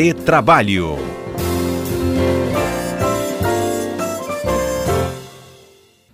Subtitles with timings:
[0.00, 0.96] Retrabalho.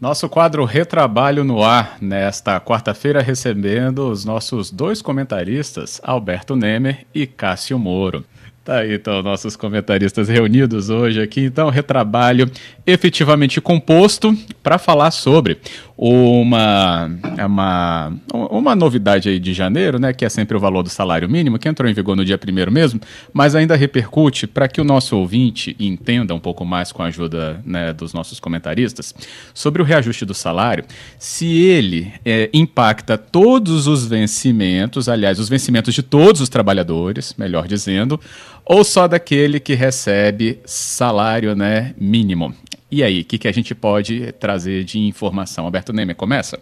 [0.00, 7.27] Nosso quadro Retrabalho no ar, nesta quarta-feira, recebendo os nossos dois comentaristas, Alberto Nemer e
[7.27, 8.25] Cássio Moro.
[8.64, 11.43] Tá aí, então, nossos comentaristas reunidos hoje aqui.
[11.43, 12.51] Então, retrabalho
[12.87, 15.59] efetivamente composto para falar sobre
[15.96, 17.08] uma,
[17.46, 21.59] uma, uma novidade aí de janeiro, né, que é sempre o valor do salário mínimo,
[21.59, 23.00] que entrou em vigor no dia primeiro mesmo,
[23.32, 27.60] mas ainda repercute para que o nosso ouvinte entenda um pouco mais com a ajuda
[27.64, 29.14] né, dos nossos comentaristas
[29.52, 30.84] sobre o reajuste do salário,
[31.19, 37.69] se ele é, impacta todos os vencimentos, aliás, os vencimentos de todos os trabalhadores, melhor
[37.69, 38.20] dizendo,
[38.64, 42.55] ou só daquele que recebe salário né, mínimo.
[42.91, 45.65] E aí, o que, que a gente pode trazer de informação?
[45.65, 46.61] Alberto Nemer, começa?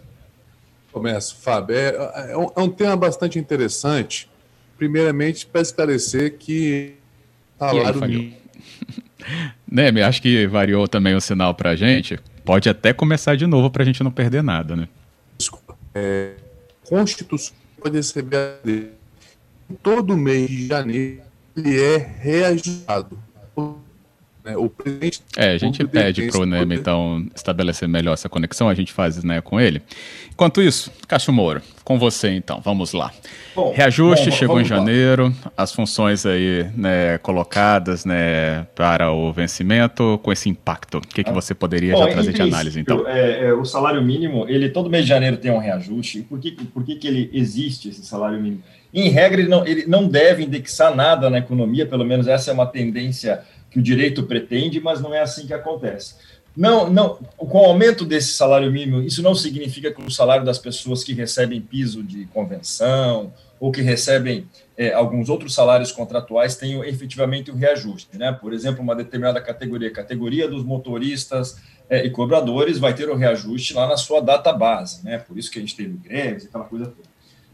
[0.91, 1.75] Começo, Fábio.
[1.75, 4.29] É, é, um, é um tema bastante interessante.
[4.77, 6.95] Primeiramente, para esclarecer que
[7.59, 8.33] salário mínimo.
[9.69, 12.19] Nemer, acho que variou também o sinal para a gente.
[12.43, 14.87] Pode até começar de novo para a gente não perder nada, né?
[15.37, 15.77] Desculpa.
[15.93, 16.33] É,
[16.87, 18.91] Constituição pode receber
[19.81, 21.21] todo mês de janeiro
[21.55, 23.17] ele é reajustado
[24.43, 24.57] né?
[24.57, 28.73] O presidente é, a gente pede para o NEM, então, estabelecer melhor essa conexão, a
[28.73, 29.81] gente faz né, com ele.
[30.31, 33.11] Enquanto isso, Cássio Moro, com você então, vamos lá.
[33.55, 35.51] Bom, Reajuste bom, chegou em janeiro, lá.
[35.55, 41.29] as funções aí né, colocadas né, para o vencimento, com esse impacto, o que, que
[41.29, 41.33] ah.
[41.33, 43.07] você poderia bom, já trazer de análise então?
[43.07, 46.51] É, é, o salário mínimo, ele todo mês de janeiro tem um reajuste, por que,
[46.51, 48.61] por que, que ele existe, esse salário mínimo?
[48.93, 52.53] Em regra, ele não, ele não deve indexar nada na economia, pelo menos essa é
[52.53, 53.41] uma tendência
[53.73, 56.13] que o direito pretende, mas não é assim que acontece.
[56.55, 60.59] Não, não, com o aumento desse salário mínimo, isso não significa que o salário das
[60.59, 66.83] pessoas que recebem piso de convenção ou que recebem é, alguns outros salários contratuais tenham
[66.83, 68.15] efetivamente o um reajuste.
[68.15, 68.31] Né?
[68.31, 71.57] Por exemplo, uma determinada categoria, categoria dos motoristas
[71.89, 75.03] é, e cobradores, vai ter o reajuste lá na sua data base.
[75.03, 75.17] Né?
[75.17, 77.12] Por isso que a gente teve greves, aquela coisa toda.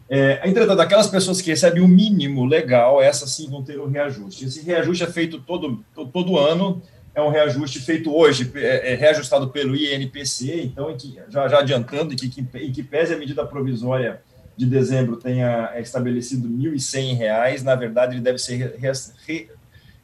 [0.09, 3.89] É, entretanto, aquelas pessoas que recebem o mínimo legal, essas sim vão ter o um
[3.89, 4.45] reajuste.
[4.45, 6.81] Esse reajuste é feito todo, todo ano,
[7.13, 12.15] é um reajuste feito hoje, é, é reajustado pelo INPC, então, que, já, já adiantando,
[12.15, 14.21] que, que, em que pese a medida provisória
[14.57, 18.91] de dezembro tenha estabelecido R$ 1.100, na verdade, ele deve ser re,
[19.25, 19.49] re,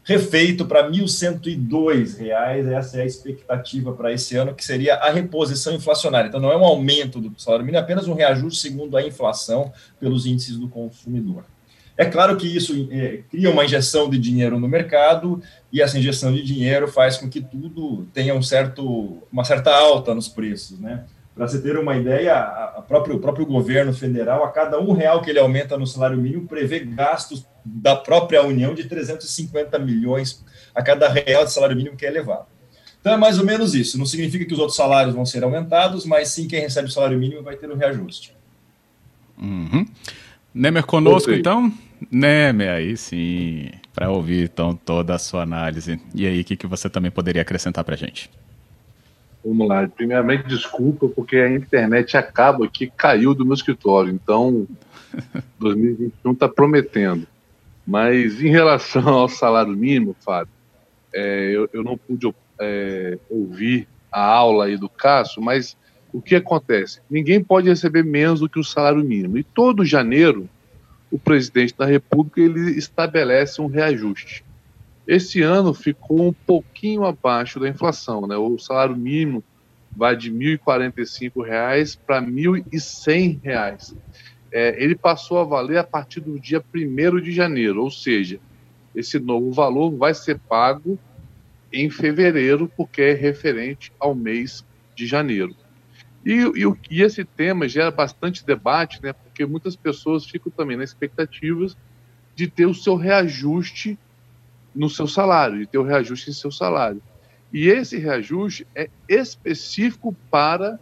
[0.06, 2.22] refeito para R$ 1.102.
[2.72, 6.28] Essa é a expectativa para esse ano, que seria a reposição inflacionária.
[6.28, 9.74] Então, não é um aumento do salário mínimo, é apenas um reajuste segundo a inflação
[10.00, 11.44] pelos índices do consumidor.
[11.98, 16.32] É claro que isso é, cria uma injeção de dinheiro no mercado e essa injeção
[16.34, 21.06] de dinheiro faz com que tudo tenha um certo, uma certa alta nos preços, né?
[21.36, 25.22] Para você ter uma ideia, a, próprio, o próprio governo federal, a cada um real
[25.22, 30.82] que ele aumenta no salário mínimo, prevê gastos da própria União de 350 milhões a
[30.82, 32.46] cada real de salário mínimo que é elevado.
[33.02, 33.98] Então é mais ou menos isso.
[33.98, 37.20] Não significa que os outros salários vão ser aumentados, mas sim quem recebe o salário
[37.20, 38.34] mínimo vai ter um reajuste.
[39.38, 39.86] Uhum.
[40.54, 41.72] Nemer conosco, então?
[42.10, 46.00] Nemer, aí sim, para ouvir então toda a sua análise.
[46.14, 48.30] E aí, o que, que você também poderia acrescentar para a gente?
[49.46, 49.88] Vamos lá.
[49.88, 54.12] Primeiramente, desculpa, porque a internet acaba aqui, caiu do meu escritório.
[54.12, 54.68] Então,
[55.60, 57.28] 2021 está prometendo.
[57.86, 60.52] Mas em relação ao salário mínimo, Fábio,
[61.14, 65.78] é, eu, eu, não pude é, ouvir a aula aí do Cássio, mas
[66.12, 67.00] o que acontece?
[67.08, 69.38] Ninguém pode receber menos do que o salário mínimo.
[69.38, 70.50] E todo janeiro,
[71.12, 74.44] o presidente da República ele estabelece um reajuste.
[75.08, 78.36] Esse ano ficou um pouquinho abaixo da inflação, né?
[78.36, 79.44] O salário mínimo
[79.96, 83.96] vai de R$ 1.045 para R$ 1.100.
[84.52, 88.40] É, ele passou a valer a partir do dia 1 de janeiro, ou seja,
[88.96, 90.98] esse novo valor vai ser pago
[91.72, 95.56] em fevereiro, porque é referente ao mês de janeiro.
[96.26, 100.84] E, e, e esse tema gera bastante debate, né, porque muitas pessoas ficam também na
[100.84, 101.68] expectativa
[102.34, 104.00] de ter o seu reajuste
[104.76, 107.02] no seu salário, e ter o reajuste em seu salário.
[107.54, 110.80] E esse reajuste é específico para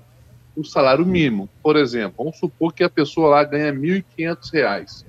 [0.56, 1.50] o salário mínimo.
[1.62, 5.06] Por exemplo, vamos supor que a pessoa lá ganha R$ 1.500.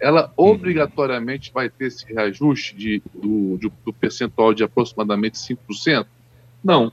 [0.00, 0.50] Ela uhum.
[0.50, 6.06] obrigatoriamente vai ter esse reajuste de, do, de, do percentual de aproximadamente 5%?
[6.62, 6.92] Não.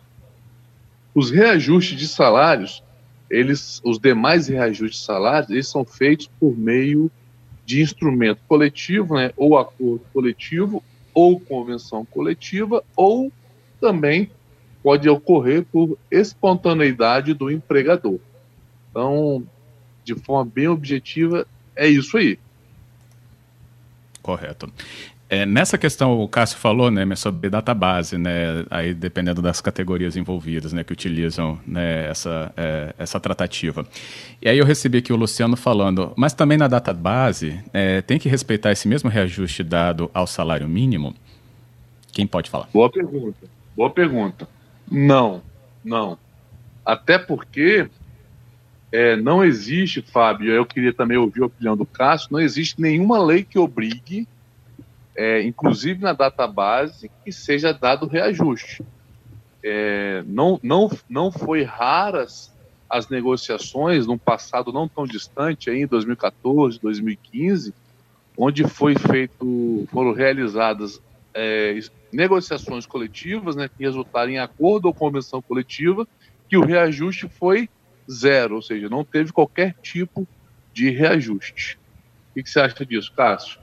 [1.13, 2.83] Os reajustes de salários,
[3.29, 7.11] eles, os demais reajustes de salários, eles são feitos por meio
[7.65, 10.83] de instrumento coletivo, né, ou acordo coletivo,
[11.13, 13.31] ou convenção coletiva, ou
[13.79, 14.29] também
[14.81, 18.19] pode ocorrer por espontaneidade do empregador.
[18.89, 19.45] Então,
[20.03, 22.37] de forma bem objetiva, é isso aí.
[24.21, 24.71] Correto.
[25.33, 30.71] É, nessa questão, o Cássio falou, né, sobre database, né, aí dependendo das categorias envolvidas,
[30.73, 33.83] né, que utilizam né, essa, é, essa tratativa.
[34.39, 38.29] E aí eu recebi aqui o Luciano falando, mas também na database é, tem que
[38.29, 41.15] respeitar esse mesmo reajuste dado ao salário mínimo?
[42.11, 42.69] Quem pode falar?
[42.71, 43.47] Boa pergunta.
[43.75, 44.47] Boa pergunta.
[44.91, 45.41] Não,
[45.83, 46.15] não.
[46.85, 47.89] Até porque
[48.91, 53.17] é, não existe, Fábio, eu queria também ouvir a opinião do Cássio, não existe nenhuma
[53.17, 54.27] lei que obrigue
[55.15, 58.83] é, inclusive na database, que seja dado reajuste.
[59.63, 62.51] É, não, não, não foi raras
[62.89, 67.73] as negociações num passado não tão distante, aí, em 2014, 2015,
[68.37, 71.01] onde foi feito, foram realizadas
[71.33, 71.79] é,
[72.11, 76.07] negociações coletivas, né, que resultaram em acordo ou convenção coletiva,
[76.47, 77.67] que o reajuste foi
[78.11, 80.27] zero, ou seja, não teve qualquer tipo
[80.71, 81.79] de reajuste.
[82.35, 83.62] O que você acha disso, Cássio?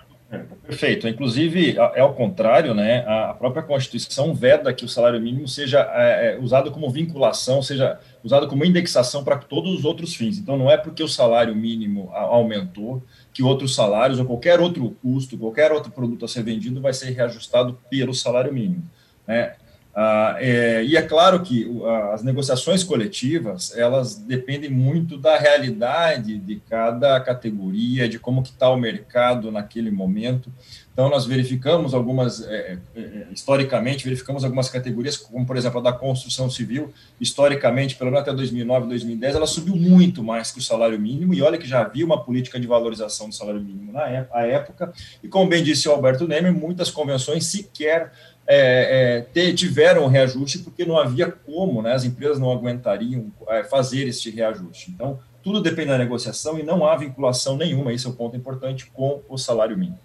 [0.65, 1.09] Perfeito.
[1.09, 3.05] Inclusive, é ao contrário, né?
[3.07, 7.99] A própria Constituição veda que o salário mínimo seja é, é, usado como vinculação, seja
[8.23, 10.39] usado como indexação para todos os outros fins.
[10.39, 15.37] Então, não é porque o salário mínimo aumentou que outros salários ou qualquer outro custo,
[15.37, 18.85] qualquer outro produto a ser vendido vai ser reajustado pelo salário mínimo.
[19.27, 19.55] Né?
[19.93, 21.69] Ah, é, e é claro que
[22.13, 28.71] as negociações coletivas elas dependem muito da realidade de cada categoria, de como que está
[28.71, 30.51] o mercado naquele momento.
[30.93, 35.83] Então nós verificamos algumas, é, é, é, historicamente verificamos algumas categorias, como por exemplo a
[35.83, 40.63] da construção civil, historicamente, pelo menos até 2009, 2010, ela subiu muito mais que o
[40.63, 41.33] salário mínimo.
[41.33, 44.93] E olha que já havia uma política de valorização do salário mínimo na época.
[45.23, 48.13] E como bem disse o Alberto Neme, muitas convenções sequer
[48.47, 54.09] é, é, tiveram reajuste porque não havia como, né, as empresas não aguentariam é, fazer
[54.09, 54.91] este reajuste.
[54.91, 58.91] Então, tudo depende da negociação e não há vinculação nenhuma, esse é o ponto importante,
[58.93, 59.99] com o salário mínimo.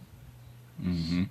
[0.79, 1.27] Uhum.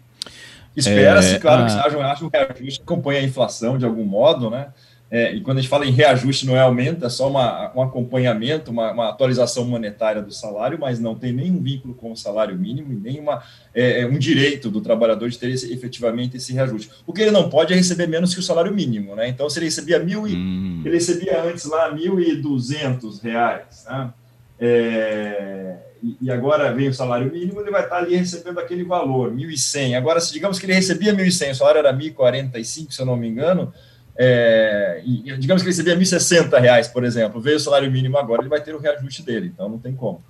[0.77, 1.67] Espera-se, é, claro, a...
[1.67, 4.69] que haja um reajuste que acompanhe a inflação de algum modo, né?
[5.15, 7.81] É, e quando a gente fala em reajuste, não é aumento, é só uma, um
[7.81, 12.59] acompanhamento, uma, uma, atualização monetária do salário, mas não tem nenhum vínculo com o salário
[12.59, 13.41] mínimo e nem uma,
[13.73, 16.91] é, é, um direito do trabalhador de ter esse, efetivamente esse reajuste.
[17.07, 19.29] O que ele não pode é receber menos que o salário mínimo, né?
[19.29, 20.83] Então, se ele recebia mil e, hum.
[20.85, 24.13] ele recebia antes lá mil e duzentos reais, né?
[24.59, 25.77] É,
[26.21, 29.97] e agora vem o salário mínimo, ele vai estar ali recebendo aquele valor, 1.100.
[29.97, 33.29] Agora, se digamos que ele recebia 1.100, o salário era 1.045, se eu não me
[33.29, 33.73] engano,
[34.17, 38.43] é, e, digamos que ele recebia 1.060 reais, por exemplo, veio o salário mínimo agora,
[38.43, 40.23] ele vai ter o reajuste dele, então não tem como.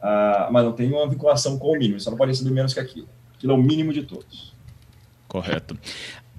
[0.00, 2.80] Ah, mas não tem uma vinculação com o mínimo, só não pode receber menos que
[2.80, 3.08] aquilo.
[3.34, 4.54] Aquilo é o mínimo de todos.
[5.26, 5.76] Correto.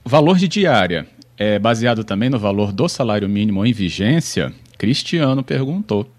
[0.05, 1.05] Valor de diária
[1.37, 4.53] é baseado também no valor do salário mínimo em vigência?
[4.77, 6.09] Cristiano perguntou.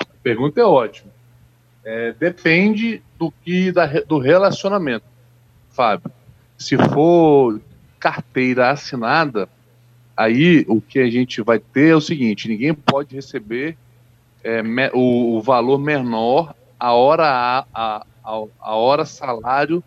[0.00, 1.12] A pergunta é ótima.
[1.84, 5.04] É, depende do que da, do relacionamento,
[5.70, 6.10] Fábio.
[6.56, 7.60] Se for
[8.04, 9.48] carteira assinada,
[10.14, 13.78] aí o que a gente vai ter é o seguinte: ninguém pode receber
[14.42, 18.04] é, me, o, o, valor menor a hora a, a,
[18.60, 19.82] a, hora salário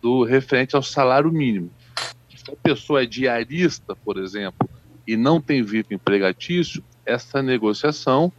[0.00, 1.68] do referente ao salário mínimo.
[2.36, 4.68] Se a pessoa é diarista, por exemplo,
[5.04, 8.32] e não tem vínculo empregatício, essa negociação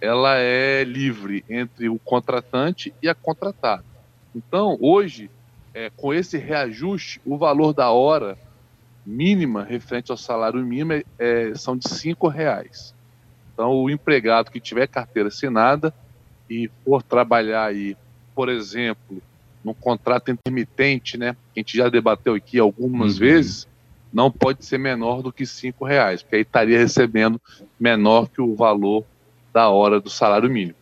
[0.00, 3.84] ela é livre entre o contratante e a contratada.
[4.34, 5.30] Então, hoje,
[5.72, 8.36] é, com esse reajuste, o valor da hora
[9.04, 12.94] mínima referente ao salário mínimo é, é, são de cinco reais.
[13.52, 15.92] Então, o empregado que tiver carteira assinada
[16.48, 17.96] e for trabalhar aí,
[18.34, 19.22] por exemplo,
[19.64, 23.20] no contrato intermitente, né, que a gente já debateu aqui algumas uhum.
[23.20, 23.68] vezes,
[24.12, 27.40] não pode ser menor do que cinco reais, porque aí estaria recebendo
[27.78, 29.04] menor que o valor
[29.52, 30.76] da hora do salário mínimo.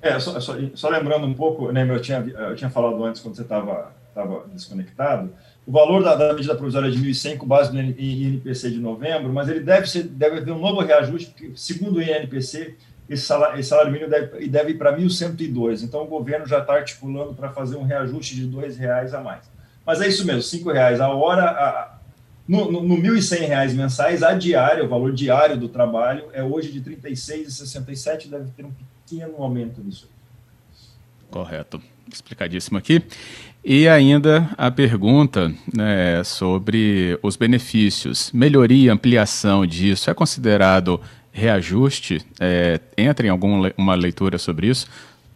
[0.00, 3.36] É, só, só, só lembrando um pouco, né, eu tinha, eu tinha falado antes quando
[3.36, 3.92] você estava
[4.52, 5.32] desconectado,
[5.66, 9.32] o valor da, da medida provisória é de 1.100 com base no INPC de novembro,
[9.32, 12.74] mas ele deve, ser, deve haver um novo reajuste, porque, segundo o INPC,
[13.08, 15.82] esse salário, esse salário mínimo deve, deve ir para 1.102.
[15.82, 19.44] Então, o governo já está articulando para fazer um reajuste de R$ reais a mais.
[19.86, 21.44] Mas é isso mesmo, R$ reais a hora.
[21.44, 21.98] A,
[22.48, 26.72] no, no, no 1.100 reais mensais, a diária, o valor diário do trabalho, é hoje
[26.72, 28.72] de R$ 36,67, deve ter um
[29.06, 30.10] pequeno aumento nisso.
[31.32, 31.80] Correto.
[32.12, 33.02] Explicadíssimo aqui.
[33.64, 38.30] E ainda a pergunta né, sobre os benefícios.
[38.32, 41.00] Melhoria, ampliação disso é considerado
[41.32, 42.20] reajuste?
[42.38, 44.86] É, entra em alguma leitura sobre isso?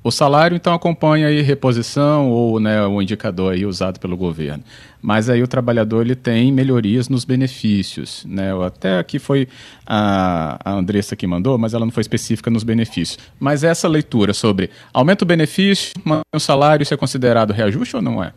[0.07, 4.63] O salário, então, acompanha aí reposição ou né, o indicador aí usado pelo governo.
[5.03, 8.25] Mas aí o trabalhador ele tem melhorias nos benefícios.
[8.25, 8.53] Né?
[8.65, 9.49] Até aqui foi
[9.85, 13.19] a, Andressa que mandou, mas ela não foi específica nos benefícios.
[13.41, 15.93] Mas essa leitura sobre aumenta o benefício,
[16.33, 18.33] o salário, isso é considerado reajuste ou não é?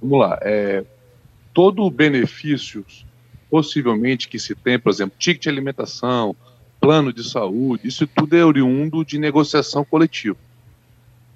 [0.00, 0.84] vamos lá, é,
[1.52, 2.86] todo benefício
[3.50, 6.36] possivelmente que se tem, por exemplo, ticket de alimentação,
[6.80, 10.36] plano de saúde, isso tudo é oriundo de negociação coletiva.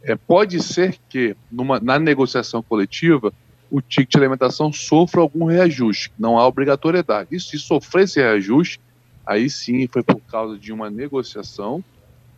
[0.02, 3.32] É, pode ser que numa, na negociação coletiva
[3.70, 7.28] o ticket de alimentação sofra algum reajuste, não há obrigatoriedade.
[7.32, 8.80] E se sofrer esse reajuste,
[9.24, 11.82] aí sim foi por causa de uma negociação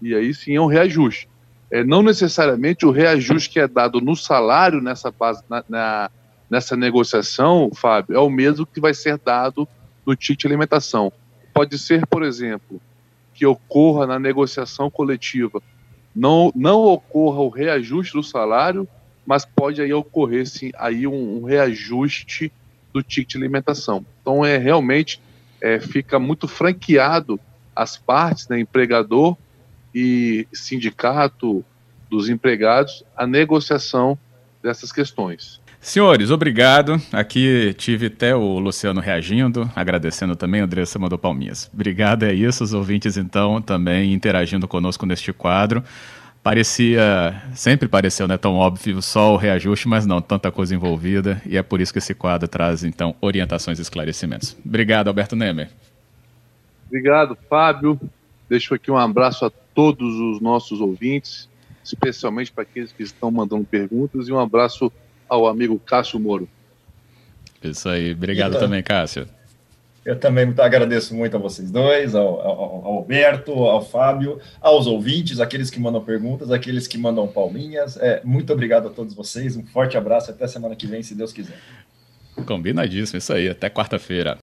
[0.00, 1.28] e aí sim é um reajuste.
[1.70, 6.10] É, não necessariamente o reajuste que é dado no salário nessa base, na, na,
[6.48, 9.66] nessa negociação, Fábio, é o mesmo que vai ser dado
[10.06, 11.12] no ticket de alimentação.
[11.52, 12.80] Pode ser, por exemplo,
[13.34, 15.62] que ocorra na negociação coletiva,
[16.14, 18.88] não, não ocorra o reajuste do salário,
[19.26, 22.52] mas pode aí ocorrer sim aí um, um reajuste
[22.92, 24.06] do ticket de alimentação.
[24.20, 25.20] Então é realmente
[25.60, 27.40] é, fica muito franqueado
[27.74, 29.36] as partes, né, empregador
[29.92, 31.64] e sindicato
[32.08, 34.16] dos empregados, a negociação
[34.62, 35.60] dessas questões.
[35.84, 36.98] Senhores, obrigado.
[37.12, 41.70] Aqui tive até o Luciano reagindo, agradecendo também, a Andressa mandou palminhas.
[41.74, 42.64] Obrigado, é isso.
[42.64, 45.84] Os ouvintes, então, também interagindo conosco neste quadro.
[46.42, 51.54] Parecia, sempre pareceu né, tão óbvio só o reajuste, mas não, tanta coisa envolvida, e
[51.54, 54.56] é por isso que esse quadro traz, então, orientações e esclarecimentos.
[54.64, 55.68] Obrigado, Alberto Nemer.
[56.86, 58.00] Obrigado, Fábio.
[58.48, 61.46] Deixo aqui um abraço a todos os nossos ouvintes,
[61.84, 64.90] especialmente para aqueles que estão mandando perguntas, e um abraço
[65.28, 66.48] ao amigo Cássio Moro.
[67.62, 69.26] Isso aí, obrigado então, também, Cássio.
[70.04, 75.40] Eu também agradeço muito a vocês dois, ao, ao, ao, Alberto, ao Fábio, aos ouvintes,
[75.40, 77.96] aqueles que mandam perguntas, aqueles que mandam palminhas.
[77.96, 81.32] É, muito obrigado a todos vocês, um forte abraço, até semana que vem, se Deus
[81.32, 81.58] quiser.
[82.44, 84.32] Combinadíssimo, isso aí, até quarta-feira.